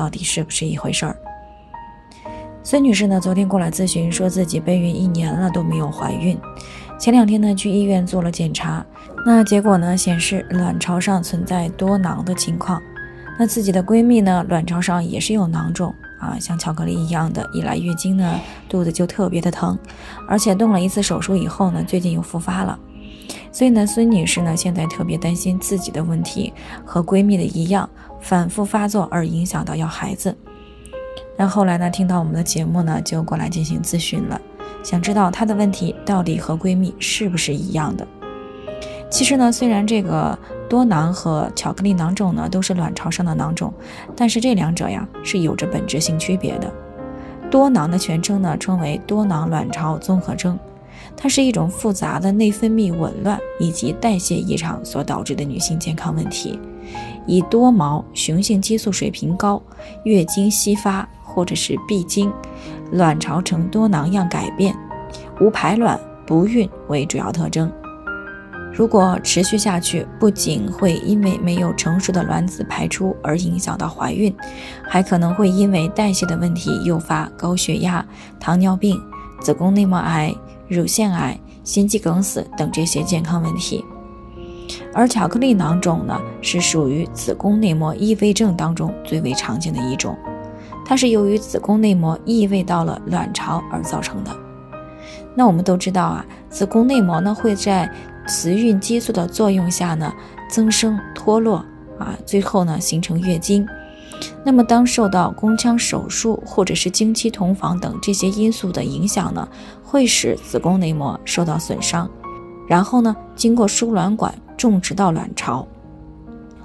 [0.00, 1.14] 到底是不是一回事儿？
[2.62, 6.38] 孙女士呢，昨天过来咨询，说自己备孕一年了都没有怀孕。
[6.98, 8.82] 前两天呢，去医院做了检查，
[9.26, 12.80] 那结果呢显示卵巢上存在多囊的情况。
[13.38, 19.78] 那自己的闺蜜呢，卵巢上也是有囊肿啊，像巧克力一样的，一来月经呢，肚子就特别的疼，
[20.26, 22.78] 而且动了一次手术以后呢，最近又复发了。
[23.52, 26.52] 所以呢，孙女士呢，现在特别担心自己的问题
[26.84, 27.88] 和闺蜜的一样。
[28.22, 30.36] 反复发作而影响到要孩子，
[31.38, 31.88] 那后来呢？
[31.88, 34.38] 听到我们的节目呢，就过来进行咨询了，
[34.82, 38.06] 想知道她的问题到底和闺蜜是不是一样的？
[39.08, 43.72] 其实呢，虽然这个多囊和巧克力囊肿呢都是卵巢上的囊肿，
[44.14, 46.70] 但是这两者呀是有着本质性区别的。
[47.50, 50.58] 多囊的全称呢称为多囊卵巢综合征，
[51.16, 56.58] 它是一种复杂的内分泌紊乱以及代谢异常所导致的女性健康问题。
[57.26, 59.62] 以多毛、雄性激素水平高、
[60.04, 62.32] 月经稀发或者是闭经、
[62.92, 64.74] 卵巢呈多囊样改变、
[65.40, 67.70] 无排卵、不孕为主要特征。
[68.72, 74.34] 如果持续下去，不仅会因为没有成熟的卵子排出而影响到怀孕，
[74.82, 78.04] 还可能会因为代谢的问题诱发高血压、
[78.38, 78.98] 糖尿病、
[79.40, 80.34] 子宫内膜癌、
[80.70, 83.84] 乳腺癌、心肌梗死等这些健康问题。
[84.94, 90.16] 而巧克力囊肿呢，是属于子宫内膜异位症当中最为常见的一种，
[90.86, 94.30] 它是由于子宫内膜异位到了卵巢而造成的。
[95.34, 97.90] 那我们都知道啊，子宫内膜呢会在
[98.26, 100.12] 雌孕激素的作用下呢
[100.48, 101.64] 增生脱落
[101.98, 103.66] 啊，最后呢形成月经。
[104.44, 109.48] 那么当受到宫腔手术或者是经期同房等这些因素的影响呢，
[109.82, 112.10] 会使子宫内膜受到损伤，
[112.68, 114.34] 然后呢经过输卵管。
[114.60, 115.66] 种植到卵巢，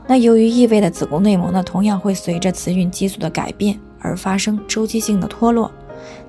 [0.06, 5.72] 那由于异位的子宫内膜呢，同样会随着雌孕激素的改变而发生周期性的脱落。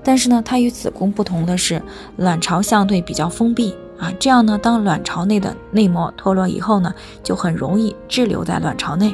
[0.05, 1.83] 但是呢，它与子宫不同的是，
[2.19, 6.95] 卵巢相对比较封闭啊，这样呢，当卵巢内的内膜脱落以后呢，
[7.25, 9.13] 就很容易滞留在卵巢内。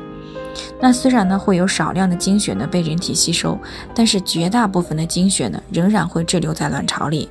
[0.80, 3.58] 那虽然呢会有少量的经血呢被人体吸收，
[3.94, 7.28] 但是绝大部分的经血呢仍然会滞留在卵巢里。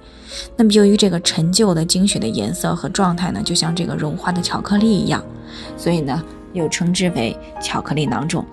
[0.55, 5.23] 那么由于这个陈旧的经血的颜色和状态呢，就像这个融化的巧克力一样，
[5.77, 6.23] 所以呢
[6.53, 8.45] 又称之为巧克力囊肿。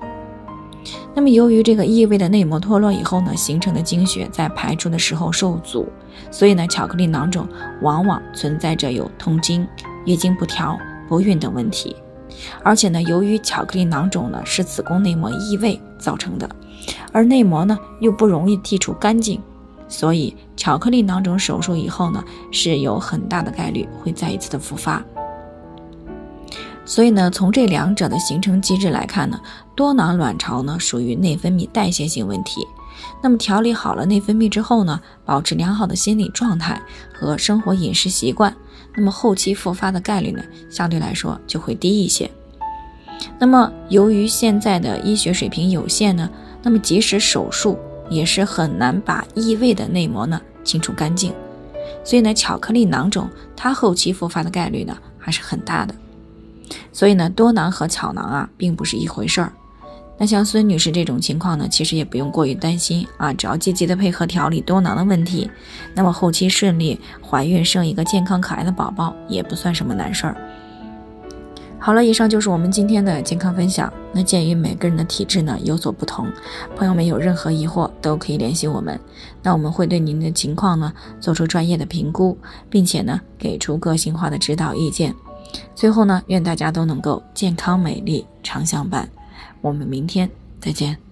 [1.15, 5.89] 那么由于这个异位的内膜脱落以后呢，形成的经血在排出的时候受阻，
[6.31, 7.47] 所以呢巧克力囊肿
[7.83, 9.67] 往往存在着有痛经、
[10.05, 11.97] 月经不调、不孕等问题。
[12.63, 16.49] 而且呢，由于巧克力囊肿呢是子宫内膜异位造成的，
[17.13, 19.41] 而内膜呢又不容易剔除干净，
[19.89, 25.03] 所以巧克力囊肿手术以后呢是有很大的概率会再一次的复发。
[26.85, 29.39] 所以呢，从这两者的形成机制来看呢，
[29.77, 32.61] 多囊卵巢呢属于内分泌代谢性问题。
[33.23, 36.81] 那么调理好了内分泌之后呢，保持良好的心理状态
[37.13, 38.57] 和生活饮食习惯。
[38.99, 42.29] 那么后期复发的概率呢，相对来说就会低一些。
[43.39, 46.29] 那么由于现在的医学水平有限呢，
[46.65, 47.79] 那么即使手术
[48.11, 51.33] 也是很难把异位的内膜呢清除干净。
[52.03, 55.95] 所以呢，巧克力囊肿它后期复发的概率呢还是很大的。
[56.93, 59.53] 所以呢，多囊和巧囊啊并不是一回事儿。
[60.19, 65.49] 那像孙女士这种情况呢，其实也不用过于担心啊，只要积极的配合调理多囊的问题，
[65.95, 70.37] 那么后期顺利怀孕生一个健康可爱的宝宝也不算什么难事儿。
[71.79, 73.91] 好了，以上就是我们今天的健康分享。
[74.13, 76.27] 那鉴于每个人的体质呢有所不同，
[76.77, 78.99] 朋友们有任何疑惑都可以联系我们，
[79.41, 82.37] 那我们会对您的情况呢做出专业的评估，
[82.69, 85.15] 并且呢给出个性化的指导意见。
[85.77, 89.09] 最后呢，愿大家都能够健康美丽常相伴。
[89.61, 90.31] 我们明天
[90.61, 91.08] 再见。